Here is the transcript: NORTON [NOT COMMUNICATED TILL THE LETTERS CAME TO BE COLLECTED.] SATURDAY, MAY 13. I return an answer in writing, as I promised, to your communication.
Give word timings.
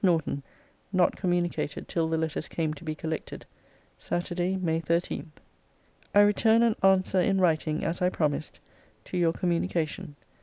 NORTON 0.03 0.41
[NOT 0.91 1.15
COMMUNICATED 1.15 1.87
TILL 1.87 2.07
THE 2.07 2.17
LETTERS 2.17 2.47
CAME 2.47 2.73
TO 2.73 2.83
BE 2.83 2.95
COLLECTED.] 2.95 3.45
SATURDAY, 3.99 4.55
MAY 4.57 4.79
13. 4.79 5.31
I 6.15 6.21
return 6.21 6.63
an 6.63 6.75
answer 6.81 7.19
in 7.19 7.39
writing, 7.39 7.83
as 7.85 8.01
I 8.01 8.09
promised, 8.09 8.59
to 9.05 9.15
your 9.17 9.31
communication. 9.31 10.15